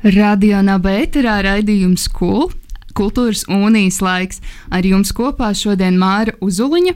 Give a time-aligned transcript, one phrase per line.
[0.00, 2.46] Radio Nabērā raidījums Kul,
[2.96, 4.38] Kultūras unijas laiks.
[4.72, 6.94] Ar jums kopā šodien Māra Uzuliņa.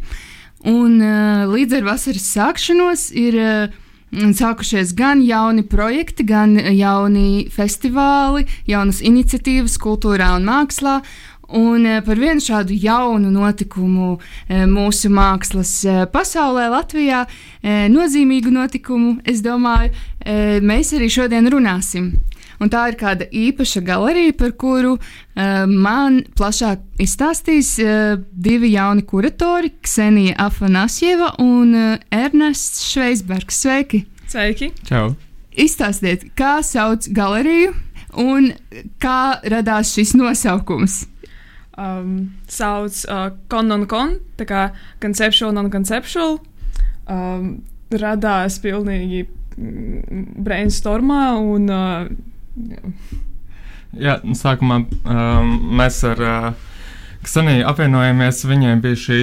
[0.72, 3.74] Un, uh, līdz ar vasaras sākšanos ir uh,
[4.08, 11.02] sākušies gan jauni projekti, gan jauni festivāli, jaunas iniciatīvas kultūrā un mākslā.
[11.60, 14.14] Un uh, par vienu šādu jaunu notikumu
[14.48, 17.26] mūsu mākslas pasaulē, Latvijā,
[17.92, 19.92] nozīmīgu notikumu, es domāju,
[20.64, 22.14] mēs arī šodien runāsim.
[22.62, 29.02] Un tā ir kāda īpaša galerija, par kuru uh, man plašāk izstāstīs uh, divi jauni
[29.02, 33.62] kuratori- Ksenija Afanasjeva un uh, Ernests Šveisbergs.
[33.64, 34.04] Sveiki!
[34.30, 34.72] Sveiki!
[34.86, 35.14] Čau!
[35.54, 37.74] Izstāstiet, kā sauc galeriju
[38.18, 38.50] un
[39.02, 41.04] kā radās šis nosaukums.
[41.78, 44.68] Um, sauc uh, Con non Con, tā kā
[45.02, 46.38] conceptual non conceptual.
[47.10, 52.06] Um, radās pilnīgi mm, brainstormā un uh,
[52.54, 52.92] Jā,
[53.98, 56.70] Jā sākumā um, mēs ar uh,
[57.24, 58.44] Ksaniju apvienojamies.
[58.44, 59.20] Viņiem bija šī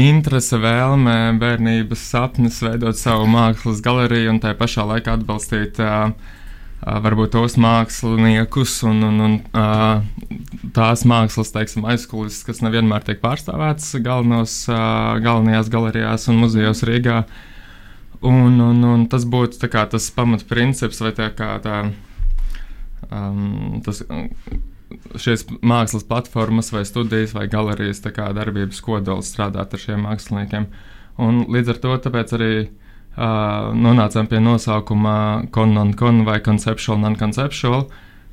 [0.00, 6.98] interese, vēlme, bērnības sapnis veidot savu mākslas galeriju un tā pašā laikā atbalstīt uh, uh,
[7.04, 10.00] varbūt tos māksliniekus un, un, un uh,
[10.76, 17.24] tās mākslas, teiksim, aizkulisēs, kas nevienmēr tiek pārstāvētas galvenos, uh, galvenajās galerijās un muzejos Rīgā.
[18.20, 21.82] Un, un, un tas būtu kā, tas pamatprincips vai tā kā tā
[23.10, 24.02] um, tas,
[25.20, 28.02] šīs mākslas platformas, vai studijas, vai galerijas
[28.36, 30.68] darbības kodols strādāt ar šiem māksliniekiem.
[31.20, 31.96] Un līdz ar to
[32.38, 35.16] arī uh, nonācām pie nosaukuma
[35.54, 37.88] con non con vai conceptual non conceptual,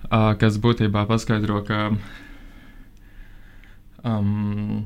[0.09, 1.91] uh, kas būtībā paskaidro, ka
[4.03, 4.85] um,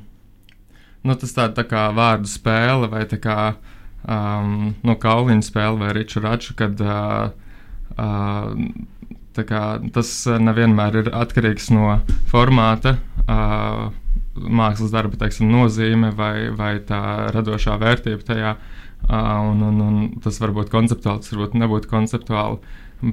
[1.03, 3.37] nu, tas tā, tā kā vārdu spēle vai tā kā
[4.05, 7.29] um, nu, kauliņu spēle vai riču raču, kad uh,
[7.95, 8.55] uh,
[9.35, 13.89] Tas eh, nevienmēr ir atkarīgs no formāta, uh,
[14.35, 18.55] mākslas darba teiksim, nozīme vai, vai tā radošā vērtība tajā.
[19.01, 22.59] Uh, un, un, un tas var būt konceptuāli, tas varbūt nebūtu konceptuāli,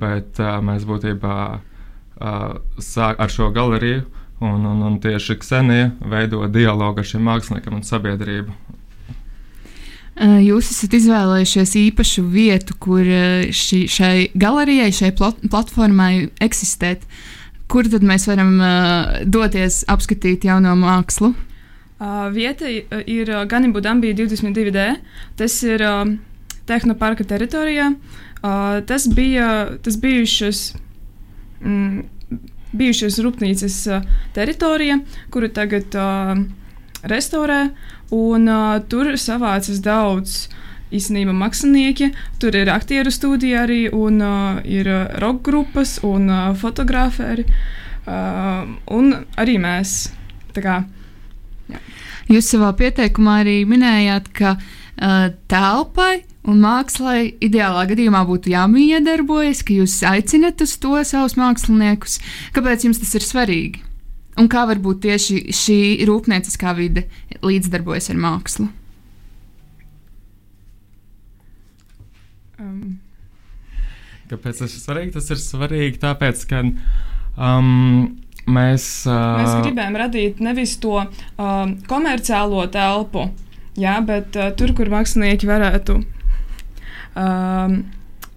[0.02, 4.02] bet uh, mēs būtībā uh, sāk ar šo galeriju
[4.44, 8.58] un, un, un tieši Ksenija veido dialogu ar šiem māksliniekiem un sabiedrību.
[10.18, 17.04] Eh, jūs esat izvēlējušies īpašu vietu, kur eh, ši, šai galerijai, šai plat platformai eksistēt.
[17.70, 21.34] Kur tad mēs varam uh, doties apskatīt jauno mākslu?
[22.00, 24.86] Uh, vieta ir Ganibu Dambija 22D.
[25.36, 26.08] Tas ir uh,
[26.64, 27.90] Tehnoparka teritorijā.
[28.40, 29.50] Uh, tas bija
[29.84, 30.62] tas bijušas.
[31.60, 32.06] Mm,
[32.72, 35.02] bijušas rūpnīcas uh, teritorija,
[35.34, 36.40] kuru tagad uh,
[37.06, 37.68] restaurē.
[38.14, 40.46] Un, uh, tur savācas daudz
[40.94, 42.12] īstenībā mākslinieki.
[42.40, 44.88] Tur ir aktieru studija arī, un uh, ir
[45.20, 47.44] roka grupas un uh, fotografēri.
[48.08, 48.64] Uh,
[48.96, 50.08] un arī mēs.
[50.58, 50.80] Kā,
[51.70, 51.78] jā.
[52.32, 59.76] Jūs savā pieteikumā arī minējāt, ka uh, telpai un mākslai ideālā gadījumā būtu jāmiedarbojas, ka
[59.76, 62.18] jūs aicinat uz to savus māksliniekus.
[62.56, 63.87] Kāpēc jums tas ir svarīgi?
[64.38, 67.08] Un kā varbūt tieši šī rūpnieciskā vide
[67.42, 68.68] līdzdarbojas ar mākslu?
[72.58, 72.98] Um.
[74.28, 75.12] Kāpēc tas ir svarīgi?
[75.16, 78.86] Tas ir svarīgi tāpēc, ka um, mēs.
[79.08, 81.08] Uh, mēs gribējām radīt nevis to uh,
[81.88, 83.28] komerciālo telpu,
[83.80, 87.78] jā, bet uh, tur, kur mākslinieki varētu uh,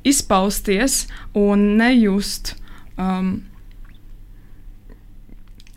[0.07, 1.05] izpausties
[1.37, 2.55] un nejust.
[2.95, 3.50] Um,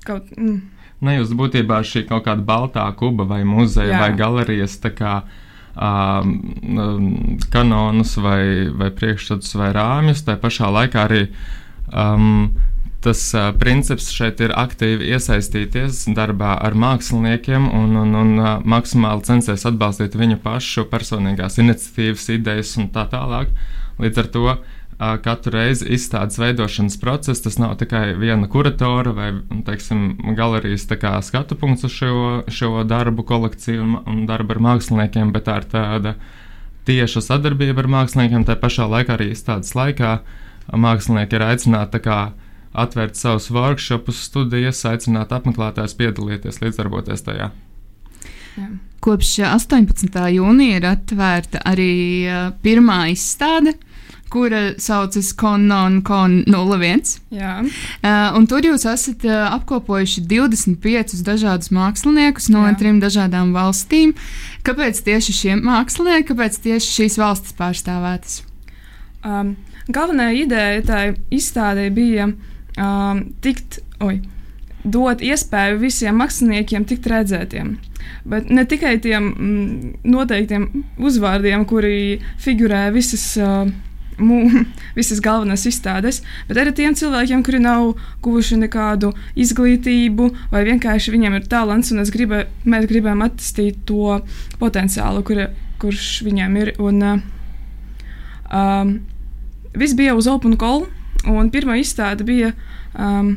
[0.06, 0.30] kaut.
[0.36, 0.60] Mm.
[1.04, 4.00] Nejūst būtībā šī kaut kāda baltā kuba vai muzeja Jā.
[4.00, 5.16] vai galerijas kā,
[5.74, 10.24] um, kanonus vai, vai priekšstats vai rāmjus.
[10.24, 11.26] Tā pašā laikā arī
[11.92, 12.54] um,
[13.04, 19.26] tas uh, princips šeit ir aktīvi iesaistīties darbā ar māksliniekiem un, un, un uh, maksimāli
[19.28, 23.52] censties atbalstīt viņu pašu personīgās iniciatīvas, idejas un tā tālāk.
[24.00, 24.46] Līdz ar to
[24.98, 27.42] katru reizi izstādes veidošanas process.
[27.44, 29.28] Tas nav tikai viena kuratora vai
[29.66, 30.86] teiksim, galerijas
[31.26, 36.14] skatu punkts uz šo, šo darbu kolekciju un, darbu ar māksliniekiem, bet tā ir tāda
[36.86, 38.46] tieša sadarbība ar māksliniekiem.
[38.46, 40.18] Tā pašā laikā arī izstādes laikā
[40.72, 42.00] mākslinieki ir aicināti
[42.74, 47.52] atvērt savus workshopus, studijas, aicināt apmeklētājus piedalīties, līdzdarboties tajā.
[48.54, 48.68] Jā.
[49.04, 50.16] Kopš 18.
[50.32, 51.92] jūnija ir atvērta arī
[52.64, 53.74] pirmā izstāde,
[54.34, 57.12] kura saucas Konon Kon 01.
[57.34, 57.52] Jā.
[57.62, 62.74] Uh, un tur jūs esat uh, apkopojuši 25 dažādus māksliniekus no Jā.
[62.80, 64.16] trim dažādām valstīm.
[64.66, 68.42] Kāpēc tieši šie mākslinieki, kāpēc tieši šīs valstis pārstāvētas?
[69.24, 69.54] Um,
[69.86, 74.18] galvenā ideja tai izstādē bija um, tikt, oi,
[74.82, 77.76] dot iespēju visiem māksliniekiem tikt redzētiem.
[78.28, 83.30] Bet ne tikai tiem mm, noteiktiem uzvārdiem, kuri figurē visas.
[83.38, 83.70] Uh,
[84.98, 87.94] visas galvenās izstādes, bet arī tiem cilvēkiem, kuri nav
[88.24, 94.20] guvuši nekādu izglītību, vai vienkārši viņiem ir talants, un gribē, mēs gribam attīstīt to
[94.60, 95.46] potenciālu, kur,
[95.82, 96.72] kurš viņiem ir.
[96.82, 97.02] Un,
[98.50, 98.94] um,
[99.74, 100.86] viss bija uz Open Call,
[101.26, 102.54] un pirmā izstāde bija.
[102.94, 103.36] Um,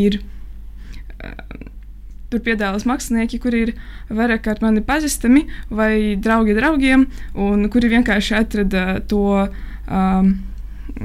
[0.00, 0.20] ir,
[1.20, 1.75] um,
[2.26, 3.72] Tur piedalās mākslinieki, kuri ir
[4.10, 7.06] vairāk kārt mani pazīstami vai draugi draugiem,
[7.38, 9.22] un kuri vienkārši atrada to
[9.86, 10.32] um,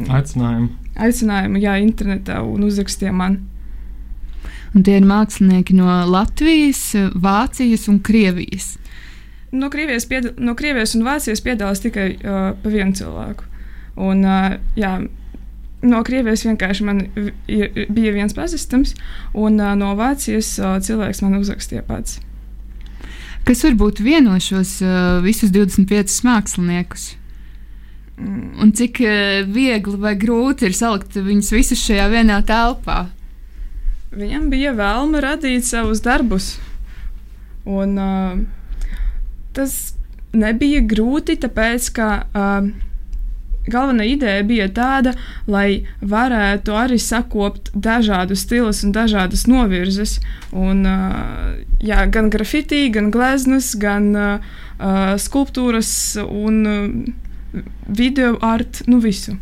[0.10, 0.72] aicinājumu.
[1.02, 3.38] Aicinājumu, jā, internetā un uzrakstīja man.
[4.74, 6.82] Un tie ir mākslinieki no Latvijas,
[7.14, 8.74] Vācijas un Krievijas.
[9.52, 13.50] No Krievijas, piedal, no Krievijas un Vācijas piedalās tikai uh, pa vienu cilvēku.
[14.00, 14.94] Un, uh, jā,
[15.82, 17.06] no Krievijas vienkārši man
[17.48, 18.94] bija viens pazīstams,
[19.34, 22.20] un uh, no Vācijas uh, cilvēks man uzrakstīja pats.
[23.48, 27.08] Kas varbūt vieno šos uh, visus 25 māksliniekus?
[28.22, 28.52] Mm.
[28.62, 33.08] Un cik uh, viegli vai grūti ir salikt viņus visus šajā vienā telpā?
[34.12, 36.54] Viņam bija vēlme radīt savus darbus.
[37.66, 38.38] Un, uh,
[39.58, 39.96] tas
[40.38, 42.70] nebija grūti, tāpēc ka uh,
[43.70, 45.14] galvenā ideja bija tāda,
[45.48, 50.20] lai varētu arī sakopt dažādus stilus un dažādas novirzes.
[50.52, 50.84] Un,
[51.84, 54.58] jā, gan grafitī, gan gleznas, gan uh,
[55.22, 55.94] skulptūras
[56.26, 57.14] un
[57.88, 59.38] video art, nu visu.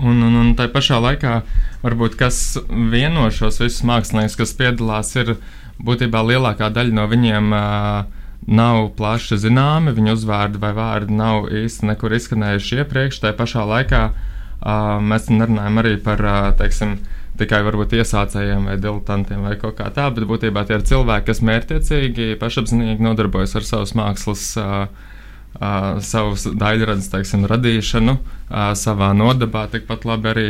[0.00, 1.42] Un, un, un tā pašā laikā,
[1.82, 5.36] varbūt kas vieno šos visus māksliniekus, kas piedalās, ir
[5.82, 11.88] būtībā lielākā daļa no viņiem uh, nav plaši zināmi, viņu uzvārdi vai vārdi nav īsti
[11.92, 13.20] nekur izskanējuši iepriekš.
[13.22, 16.98] Tā pašā laikā uh, mēs nerunājam arī par, uh, teiksim,
[17.38, 21.42] tikai varbūt iesācējiem vai diletantiem vai kaut kā tā, bet būtībā tie ir cilvēki, kas
[21.48, 24.52] mērķiecīgi, pašapziņīgi nodarbojas ar savas mākslas.
[24.60, 25.08] Uh,
[25.52, 30.44] Uh, savus daļradas teiksim, radīšanu, uh, savā nodabā, tikpat labi arī.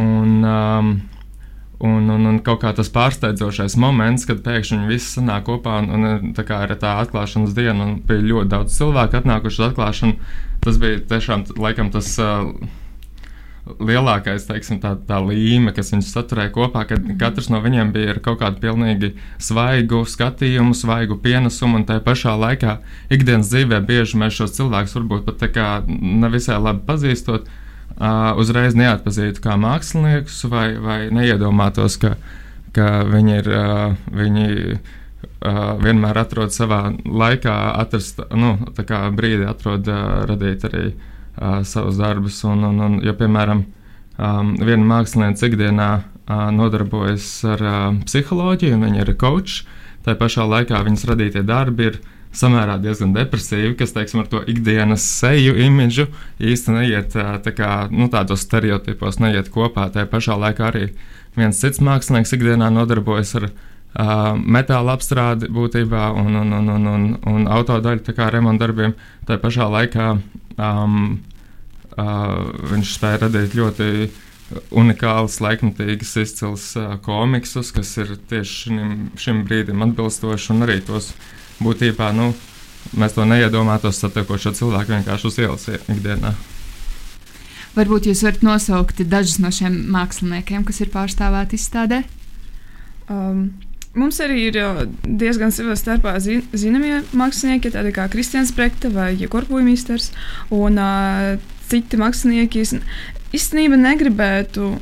[0.00, 0.88] Un, um,
[1.78, 6.32] Un, un, un kaut kā tas pārsteidzošais moments, kad pēkšņi viss sanāk kopā, un, un
[6.34, 10.34] tā kā ir tā atklāšanas diena, un bija ļoti daudz cilvēku atnākuši uz atklāšanu.
[10.64, 12.50] Tas bija tiešām laikam tas uh,
[13.78, 18.20] lielākais, teiksim, tā, tā līme, kas viņus saturēja kopā, kad katrs no viņiem bija ar
[18.24, 22.78] kaut kādu pilnīgi svaigu skatījumu, svaigu pienesumu, un tajā pašā laikā
[23.14, 27.48] ikdienas dzīvē bieži mēs šos cilvēkus varbūt pat tā kā nevisai labi pazīstot
[27.96, 32.14] uh, uzreiz neatpazītu kā māksliniekus, vai, vai neiedomātos, ka,
[32.76, 33.52] ka viņi ir.
[33.52, 34.48] Uh, viņi,
[35.38, 38.56] Uh, vienmēr atrod savā laikā, atrast, nu,
[39.14, 42.40] brīdi, atrod, uh, radīt arī uh, savus darbus.
[42.46, 43.62] Un, un, un, jo, piemēram,
[44.18, 49.62] um, viena mākslinieca ikdienā uh, nodarbojas ar uh, psiholoģiju, viņa ir coach.
[50.02, 54.42] Tā pašā laikā viņas radītie darbi ir uh, samērā diezgan depresīvi, kas, teiksim, ar to
[54.50, 56.08] ikdienas seju imidžu
[56.38, 59.88] īsti neiet tā kā, nu, tādos stereotipos, neiet kopā.
[59.94, 60.84] Tā pašā laikā arī
[61.38, 67.08] viens cits mākslinieks ikdienā nodarbojas ar uh, metāla apstrādi būtībā un, un, un, un, un,
[67.32, 68.94] un autodaļu remonta darbiem.
[69.26, 71.18] Tā pašā laikā um,
[71.96, 72.38] uh,
[72.72, 73.90] viņš spēja radīt ļoti
[74.72, 81.10] unikāls, laikmatīgs, izcils uh, komiksus, kas ir tieši šim, šim brīdim atbilstoši un arī tos
[81.12, 82.32] uh, būtībā nu,
[82.98, 86.34] mēs to neiedomātos satiekot šo cilvēku vienkārši uz ielas ikdienā.
[87.76, 92.02] Varbūt jūs varat nosaukt dažus no šiem māksliniekiem, kas ir pārstāvēti izstādē?
[93.08, 93.52] Um,
[93.94, 94.58] mums arī ir
[95.04, 100.10] diezgan savā starpā zināmie mākslinieki, tādi kā Kristians Brekta vai Korpūmīsters
[100.56, 101.36] un uh,
[101.70, 102.66] citi mākslinieki.
[103.36, 104.72] Īstenībā negribētu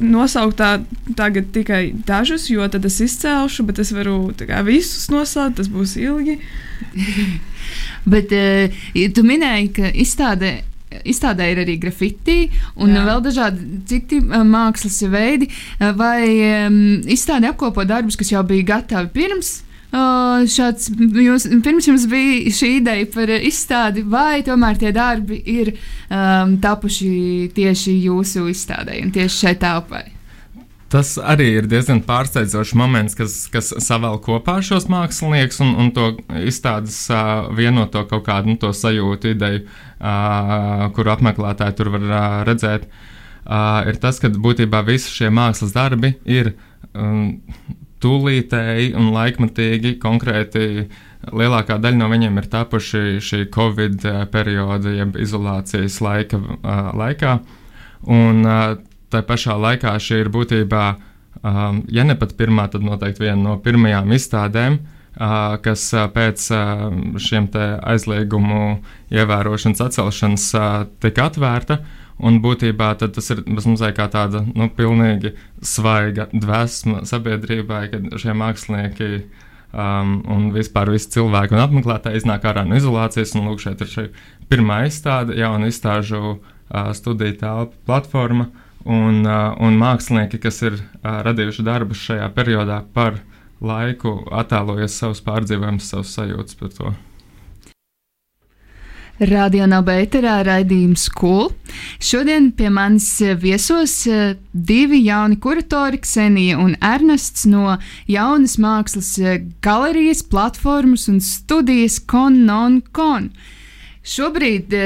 [0.00, 0.70] nosaukt tā,
[1.18, 5.96] tagad tikai dažus, jo tad es izcēlšu, bet es varu kā, visus nosaukt, tas būs
[5.98, 6.38] ilgi.
[8.12, 8.80] bet uh,
[9.14, 10.56] tu minēji, ka izstādē.
[10.96, 12.46] Izstādē ir arī grafiti
[12.80, 13.02] un Jā.
[13.08, 15.50] vēl dažādi citi uh, mākslas veidi.
[15.80, 16.22] Uh, vai
[16.68, 16.78] um,
[17.10, 19.56] izstādē apkopo darbus, kas jau bija gatavi pirms
[19.92, 26.56] šāds, jūs, pirms jums bija šī ideja par izstādi, vai tomēr tie darbi ir um,
[26.62, 30.04] tapuši tieši jūsu izstādē un tieši šai telpai?
[30.86, 36.12] Tas arī ir diezgan pārsteidzošs moments, kas, kas savēl kopā šos māksliniekus un, un to
[36.46, 42.86] izstādes uh, vienoto kaut kādu nu, sajūtu, ideju, uh, kuru apmeklētāji tur var uh, redzēt.
[43.46, 46.54] Uh, ir tas, ka būtībā visi šie mākslas darbi ir
[46.94, 47.34] um,
[48.02, 50.86] tūlītēji un laikmatīgi konkrēti.
[51.26, 57.38] Lielākā daļa no viņiem ir tapuši šī Covid perioda, jeb izolācijas laika, uh, laikā.
[58.12, 58.76] Un, uh,
[59.10, 60.86] tā pašā laikā šī ir būtībā,
[61.94, 66.88] ja ne pat pirmā, tad noteikti viena no pirmajām izstādēm, uh, kas uh, pēc uh,
[67.22, 68.80] šiem aizliegumu
[69.14, 70.66] ievērošanas atcelšanas uh,
[71.02, 71.80] tika atvērta.
[72.16, 79.10] Un būtībā tas ir mazliet kā tāda nu, pilnīgi svaiga dvēsma sabiedrībai, kad šie mākslinieki
[79.20, 83.34] um, un vispār visi cilvēki un apmeklētāji iznāk ārā no izolācijas.
[83.36, 84.06] Un lūk, šeit ir šī
[84.48, 86.38] pirmā izstāde, jauna izstāžu uh,
[86.96, 88.48] studiju telpa platforma.
[88.48, 93.18] Uh, un, uh, un mākslinieki, kas ir uh, radījuši darbus šajā periodā par
[93.64, 96.94] laiku, attēlojas savus pārdzīvojumus, savus sajūtas par to.
[99.16, 101.48] Radio Nobēterā raidījums Cool.
[102.04, 103.08] Šodien pie manis
[103.40, 103.94] viesos
[104.52, 107.78] divi jauni kuratori, Ksenija un Ernests no
[108.12, 109.14] jaunas mākslas
[109.64, 113.30] galerijas, platformas un studijas Con Non Con.
[114.04, 114.76] Šobrīd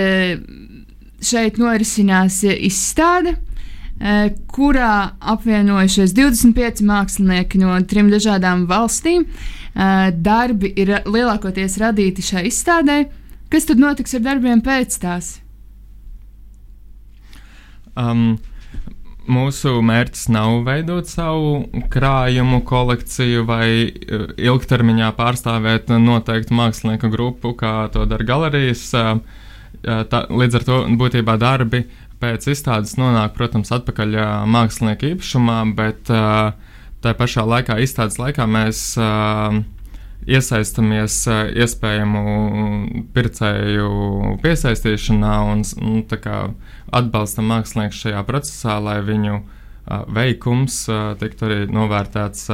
[1.20, 3.49] šeit norisinās izstāde Eh,
[4.00, 9.26] kurā apvienojušies 25 mākslinieki no trim dažādām valstīm.
[9.70, 13.04] Eh, darbi ir lielākoties radīti šai izstādē.
[13.50, 15.36] Kas tad notiks ar darbiem pēc tās?
[17.98, 18.40] Um,
[19.30, 27.86] mūsu mērķis nav veidot savu krājumu kolekciju vai eh, ilgtermiņā pārstāvēt noteiktu mākslinieku grupu, kā
[27.94, 28.88] to dara galerijas.
[29.80, 31.86] Tā, līdz ar to būtībā darbi
[32.20, 34.16] pēc izstādes nonāk, protams, atpakaļ
[34.50, 38.82] mākslinieka īpašumā, bet tā pašā laikā, izstādes laikā, mēs
[40.30, 41.22] iesaistamies
[41.64, 42.24] iespējamu
[43.14, 43.88] pircēju
[44.42, 46.02] piesaistīšanā un, un
[47.00, 49.40] atbalstam mākslinieku šajā procesā, lai viņu
[50.14, 50.82] veikums
[51.22, 52.46] tiktu arī novērtēts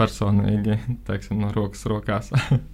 [0.00, 2.34] personīgi, teiksim, no rokas rokās.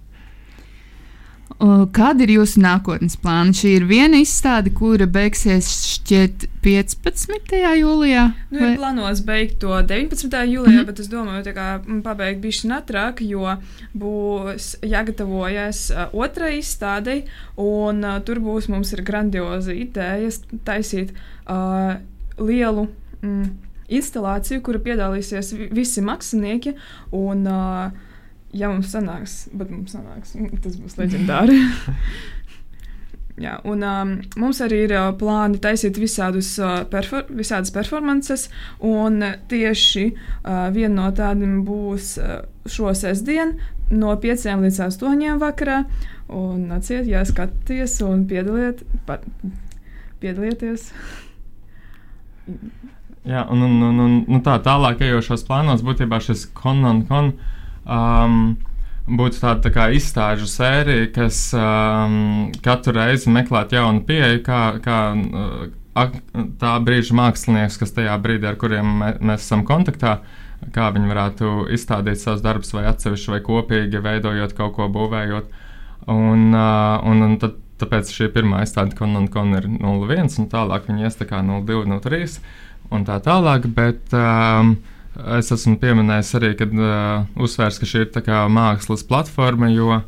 [1.57, 3.53] Kāda ir jūsu nākotnes plāna?
[3.55, 7.53] Šī ir viena izstāde, kura beigsies šķiet 15.
[7.79, 8.25] jūlijā.
[8.51, 8.71] Nu, vai?
[8.73, 10.27] ir plānots beigt to 19.
[10.27, 10.85] jūlijā, mm -hmm.
[10.85, 13.57] bet es domāju, ka pabeigt bišķi ātrāk, jo
[13.95, 17.23] būs jāgatavojas otrai izstādei,
[17.55, 20.29] un uh, tur būs mums ir grandioza ideja
[20.65, 21.13] taisīt
[21.49, 21.95] uh,
[22.37, 22.87] lielu.
[23.21, 26.75] Mm, instalāciju, kura piedalīsies visi mākslinieki.
[27.11, 27.91] Un, uh,
[28.55, 31.61] ja mums sanāks, bet mums sanāks, tas būs leģendāri.
[33.37, 34.11] Jā, un um,
[34.41, 38.47] mums arī ir uh, plāni taisīt visādus, uh, perfor visādas performances,
[38.81, 45.83] un tieši uh, viena no tādām būs uh, šo sestdienu no 5 līdz 8 vakarā.
[46.33, 49.19] Un nāciet, ja skaties un piedaliet, pa,
[50.19, 50.89] piedalieties.
[53.27, 57.31] Jā, un, un, un, un, tā tālāk ejošos plānos būtībā šis kon un kon.
[57.37, 57.56] kon
[57.87, 58.57] um,
[59.07, 64.97] būtu tāda tā kā izstāžu sērija, kas um, katru reizi meklētu jaunu pieeju, kā, kā
[65.15, 65.67] uh,
[66.61, 70.19] tā brīža mākslinieks, kas tajā brīdī, ar kuriem mē, mēs esam kontaktā,
[70.73, 75.55] kā viņi varētu izstādīt savus darbus, vai atsevišķi, vai kopīgi veidojot kaut ko, būvējot.
[76.11, 80.51] Un, uh, un, un tad, tāpēc šī pirmā izstāde, kon un kon ir 0,1, un
[80.51, 82.39] tālāk viņi ies tā kā 0,2, 0,3
[82.95, 83.67] un tā tālāk.
[83.77, 84.77] Bet, um,
[85.17, 90.03] Es esmu pieminējis arī, kad uh, uzsvērs, ka šī ir mākslas platforma, jo uh,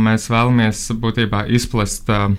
[0.00, 2.30] mēs vēlamies būtībā izplest uh,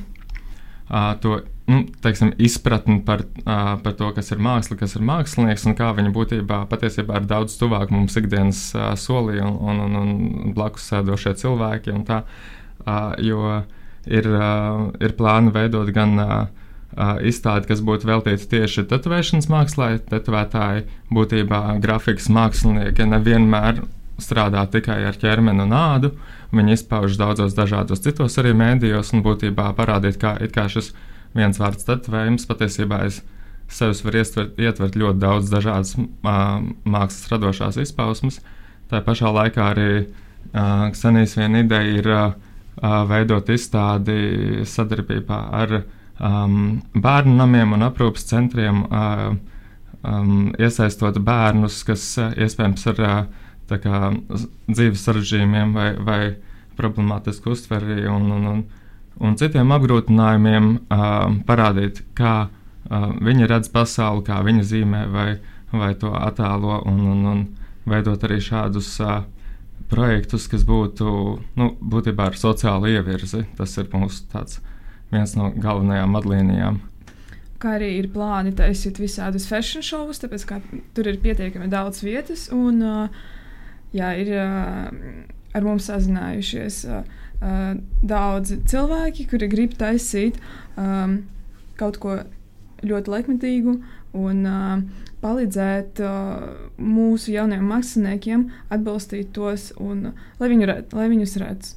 [0.89, 5.67] uh, to nu, teiksim, izpratni par, uh, par to, kas ir māksla, kas ir mākslinieks
[5.69, 9.95] un kā viņa būtībā patiesībā ir daudz tuvāk mums ikdienas uh, solī un, un, un,
[10.01, 11.95] un blakus sēdošie cilvēki.
[12.09, 12.21] Tā,
[12.85, 13.61] uh, jo
[14.09, 16.37] ir, uh, ir plāni veidot gan uh,
[16.95, 19.89] izstādi, kas būtu veltīta tieši tetovēšanas mākslā.
[20.09, 23.83] Tetovētāji būtībā grafikas mākslinieki nevienmēr
[24.21, 26.13] strādā tikai ar ķermeni un ādu.
[26.55, 30.93] Viņi izpauž daudzos dažādos citos arī mēdījos un būtībā parādīt, kā, kā šis
[31.35, 33.19] viens vārds tetovējums patiesībā aiz
[33.67, 38.39] sevis var ietvert, ietvert ļoti daudz dažādas mākslas radošās izpausmes.
[38.91, 39.89] Tā pašā laikā arī
[40.93, 42.09] Ksenijas viena ideja ir
[43.09, 45.85] veidot izstādi sadarbībā ar uh,
[46.19, 49.35] um, bērnu namiem un aprūpas centriem, uh,
[50.03, 53.19] um, iesaistot bērnus, kas uh, iespējams ar uh,
[53.69, 54.01] kā,
[54.69, 56.21] dzīves sarežģījumiem vai, vai
[56.79, 58.63] problemātisku uztveri un, un, un,
[59.23, 65.29] un citiem apgrūtinājumiem, uh, parādīt, kā uh, viņi redz pasauli, kā viņi zīmē vai,
[65.71, 67.45] vai to attēlo un, un, un
[67.89, 69.23] veidot arī šādus uh,
[69.89, 71.07] projektus, kas būtu
[71.59, 73.45] nu, būtībā ar sociālu ievirzi.
[73.57, 74.59] Tas ir mūsu tāds,
[75.13, 76.79] viens no galvenajām vadlīnijām.
[77.61, 80.59] Kā arī ir plāni taisīt visādus fashion šovus, tāpēc ka
[80.97, 82.49] tur ir pietiekami daudz vietas.
[82.53, 82.81] Un,
[83.95, 86.81] jā, ir ar mums sazinājušies
[88.05, 90.37] daudzi cilvēki, kuri grib taisīt
[91.79, 92.19] kaut ko
[92.85, 93.75] ļoti laikmetīgu
[94.15, 94.83] un uh,
[95.23, 96.45] palīdzēt uh,
[96.79, 101.73] mūsu jaunajiem māksliniekiem, atbalstīt tos un lai, viņu red, lai viņus redz.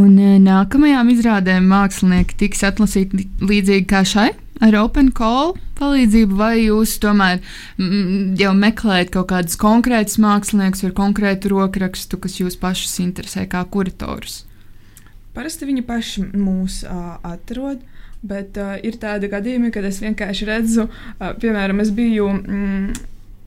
[0.00, 4.32] Un uh, nākamajām izrādēm mākslinieki tiks atlasīti līdzīgi kā šai,
[4.64, 7.38] ar Open Call palīdzību, vai jūs tomēr
[7.78, 13.62] mm, jau meklējat kaut kādus konkrētus māksliniekus vai konkrētu rokrakstu, kas jūs pašus interesē kā
[13.70, 14.42] kuratorus?
[15.34, 17.82] Parasti viņi paši mūs uh, atrod.
[18.24, 22.94] Bet uh, ir tādi gadījumi, kad es vienkārši redzu, uh, piemēram, es biju mm,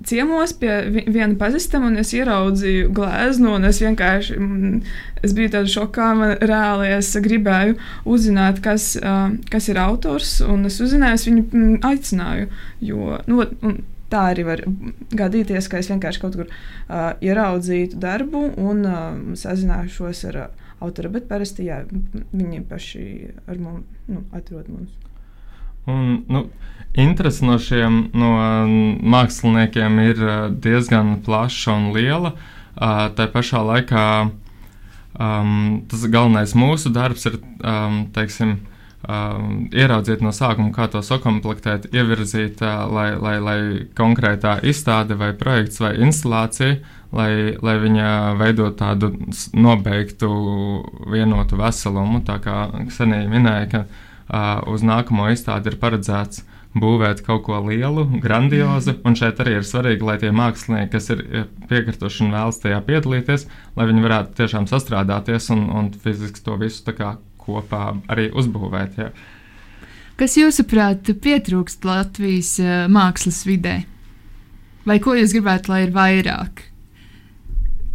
[0.06, 4.80] ciemos pie viena pazīstama, un es ieraudzīju gleznu, un es vienkārši mm,
[5.25, 6.12] es biju tādā šokā.
[6.20, 8.94] Man reāli es gribēju uzzināt, kas,
[9.51, 12.51] kas ir autors, un es uzzināju, es viņu mm, aicināju.
[12.92, 13.48] Jo, nu,
[14.13, 14.63] tā arī var
[15.18, 19.04] gadīties, ka es vienkārši kaut kur uh, ieraudzītu darbu un uh,
[19.39, 20.46] sazināšos ar.
[20.46, 23.06] Uh, autora, bet parasti jā, viņi paši
[23.50, 24.94] ar mums nu, atrod mums.
[25.88, 26.46] Un, nu,
[26.98, 28.32] interese no šiem no
[29.15, 30.24] māksliniekiem ir
[30.63, 32.34] diezgan plaša un liela.
[32.77, 34.08] Tā pašā laikā
[35.17, 35.53] um,
[35.89, 38.60] tas galvenais mūsu darbs ir um, teiksim,
[39.08, 43.58] um, ieraudzīt no sākuma, kā to sakomplektēt, ievirzīt, uh, lai, lai, lai
[43.98, 46.77] konkrētā izstāde vai projekts vai instalācija
[47.15, 49.12] lai, lai viņa veidot tādu
[49.56, 50.29] nobeigtu,
[51.12, 52.22] vienotu veselumu.
[52.27, 53.84] Tā kā Ksenija minēja, ka
[54.67, 56.43] uz nākamo izstādi ir paredzēts
[56.77, 61.24] būvēt kaut ko lielu, grandiozu, un šeit arī ir svarīgi, lai tie mākslinieki, kas ir
[61.69, 66.96] piekrituši un vēlas tajā piedalīties, lai viņi varētu tiešām sastrādāties un, un fiziski to visu
[67.48, 69.00] kopā arī uzbūvēt.
[69.00, 69.11] Jā.
[70.18, 72.57] Kas jūsuprāt pietrūkst Latvijas
[72.92, 73.79] mākslas vidē?
[74.87, 76.63] Vai ko jūs gribētu, lai ir vairāk?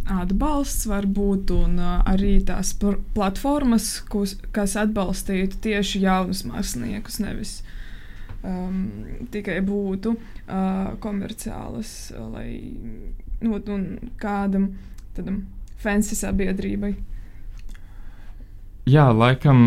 [0.09, 2.73] Atbalsts var būt un uh, arī tās
[3.15, 7.53] platformas, kus, kas atbalstītu tieši jaunus māksliniekus, nevis
[8.43, 8.83] um,
[9.31, 12.49] tikai būtu uh, komerciālas, lai
[13.43, 13.59] nu,
[14.19, 14.73] kādam
[15.15, 15.43] tādam
[15.79, 16.93] fancy sabiedrībai.
[18.89, 19.65] Jā, laikam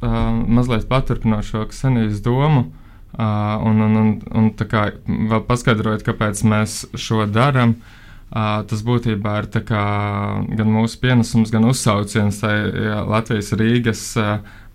[0.00, 2.70] uh, mazliet paturpinot šo Ksenijas domu.
[3.10, 7.99] Uh, un, un, un, un tā kā vēl paskaidrojot, kāpēc mēs šo darām, uh, Uh,
[8.30, 14.04] tas būtībā ir gan mūsu pienesums, gan uzsauciens tai ja, Latvijas Rīgas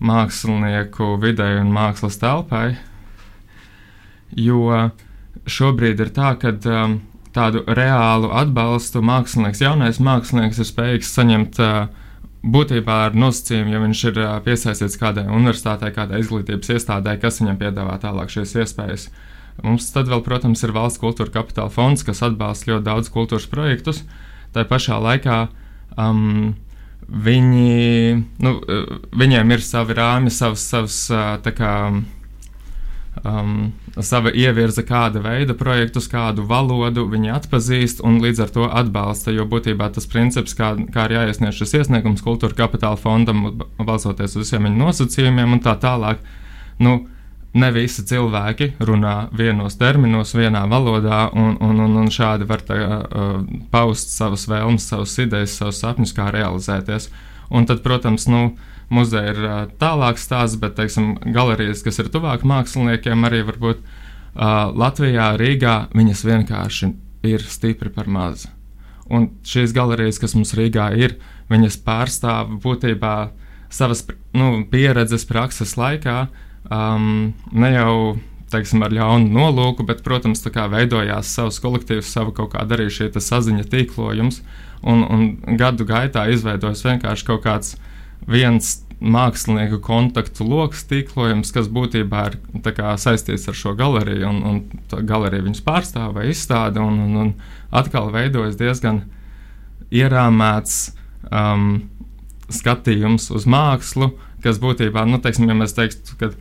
[0.04, 2.76] mākslinieku videi un mākslas telpai.
[4.36, 4.89] Jo
[5.48, 6.52] šobrīd ir tā, ka
[7.36, 11.62] tādu reālu atbalstu mākslinieks, jaunais mākslinieks ir spējīgs saņemt
[12.46, 17.96] būtībā ar nosacījumu, ja viņš ir piesaistīts kādai universitātei, kādai izglītības iestādē, kas viņam piedāvā
[18.04, 19.08] tālāk šīs iespējas.
[19.08, 23.48] Uh, Mums tad vēl, protams, ir valsts kultūra kapitāla fonds, kas atbalsta ļoti daudz kultūras
[23.52, 24.04] projektus.
[24.56, 25.46] Tā pašā laikā
[25.96, 26.56] um,
[27.08, 28.54] viņi, nu,
[29.15, 31.00] viņiem ir savi rāmi, savs, savs
[31.56, 31.72] kā,
[33.24, 33.56] um,
[34.04, 39.34] sava ievirza, kāda veida projektus, kādu valodu viņi atpazīst un līdz ar to atbalsta.
[39.36, 43.48] Jo būtībā tas princips, kā, kā ir jāiesniedz šis iesniegums kultūra kapitāla fondam,
[43.80, 46.24] balstoties uz visiem viņa nosacījumiem un tā tālāk.
[46.84, 47.06] Nu,
[47.56, 52.78] ne visi cilvēki runā vienos terminos, vienā valodā, un, un, un, un šādi var tā,
[52.78, 53.38] uh,
[53.72, 57.10] paust savas vēlmes, savas idejas, savus sapņus, kā realizēties.
[57.56, 58.41] Un tad, protams, nu,
[58.91, 64.76] muzeja ir uh, tālāks stāsts, bet, teiksim, galerijas, kas ir tuvāk māksliniekiem, arī varbūt uh,
[64.76, 66.91] Latvijā, Rīgā, viņas vienkārši
[67.32, 68.50] ir stipri par maz.
[69.08, 71.20] Un šīs galerijas, kas mums Rīgā ir,
[71.54, 73.15] viņas pārstāv būtībā
[73.72, 74.04] savas
[74.36, 77.97] nu, pieredzes, prakses laikā, uh, um, ne jau
[78.54, 83.67] teiksim, ar ļaunu nolūku, bet, protams, veidojās savs kolektīvs, sava kaut kāda arī šī saziņa
[83.71, 84.41] tīklojums.
[84.86, 87.75] Un, un gadu gaitā izveidojas vienkārši kaut kāds
[88.30, 92.38] viens mākslinieku kontaktu lokus tīklojums, kas būtībā ir
[92.75, 97.34] kā, saistīts ar šo galeriju, un, un galerija viņus pārstāv vai izstāda, un, un, un
[97.75, 99.04] atkal veidojas diezgan
[99.93, 100.78] ierāmēts
[101.28, 101.89] um,
[102.54, 104.13] skatījums uz mākslu,
[104.45, 106.32] kas būtībā, nu, teiksim, ja mēs teiktu, ka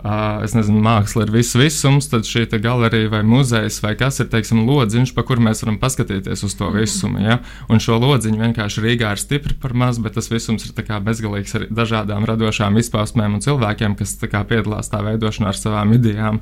[0.00, 4.62] es nezinu, māksla ir viss visums, tad šī galerija vai muzejs vai kas ir, teiksim,
[4.64, 6.78] lodziņš, pa kur mēs varam paskatīties uz to mhm.
[6.80, 7.20] visumu.
[7.20, 7.40] Ja?
[7.68, 11.66] Un šo lodziņu vienkārši Rīgā ir stipri par maz, bet tas visums ir bezgalīgs ar
[11.68, 16.40] dažādām radošām izpausmēm un cilvēkiem, kas kā, piedalās tā veidošanā ar savām idejām.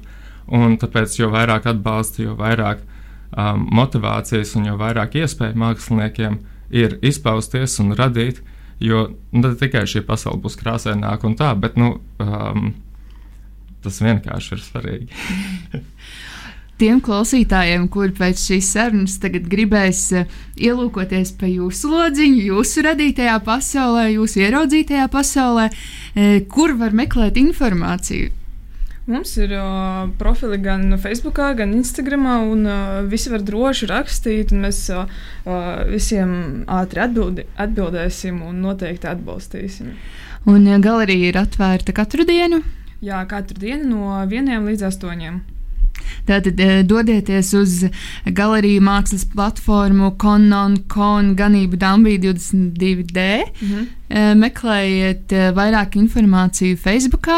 [0.48, 2.80] Un tāpēc, jo vairāk atbalsta, jo vairāk
[3.36, 6.38] um, motivācijas un jo vairāk iespēju māksliniekiem
[6.70, 8.40] ir izpausties un radīt,
[8.80, 12.70] jo ne tikai šī pasaule būs krāsaināka un tā, bet nu, um,
[13.84, 15.22] tas vienkārši ir svarīgi.
[16.78, 23.38] tiem klausītājiem, kuri pēc šīs sarunas tagad gribēs uh, ielūkoties pa jūsu lodziņu, jūsu radītajā
[23.46, 28.34] pasaulē, jūsu ieraudzītajā pasaulē, uh, kur var meklēt informāciju?
[29.08, 34.52] Mums ir uh, profili gan Facebook, gan Instagram, un uh, visi var droši rakstīt.
[34.52, 35.08] Mēs uh,
[35.88, 39.94] visiem ātri atbildi, atbildēsim un noteikti atbalstīsim.
[40.48, 42.60] Un galerija ir atvērta katru dienu?
[43.04, 45.38] Jā, katru dienu no 1 līdz 8.
[46.28, 47.74] Tātad eh, dodieties uz
[48.26, 50.76] galeriju mākslas platformu Konon,
[51.38, 53.26] Ganību Dambī 22D.
[53.60, 53.86] Mm -hmm.
[54.42, 57.28] Meklējiet eh, vairāk informāciju Facebook.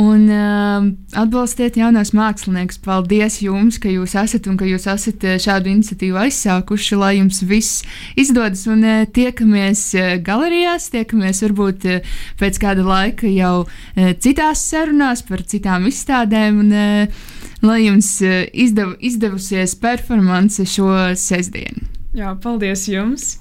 [0.00, 0.86] Un uh,
[1.20, 2.80] atbalstiet jaunos māksliniekus.
[2.84, 7.82] Paldies jums, ka jūs esat un ka jūs esat šādu iniciatīvu aizsākuši, lai jums viss
[8.16, 8.64] izdodas.
[8.72, 15.24] Un uh, tiekamies uh, galerijās, tiekamies varbūt uh, pēc kāda laika jau uh, citās sarunās
[15.28, 16.62] par citām izstādēm.
[16.62, 17.30] Un, uh,
[17.62, 21.86] lai jums eh, izdev, izdevusies performance šo sestdienu.
[22.16, 23.36] Jā, paldies jums!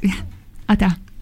[0.72, 0.94] Atā!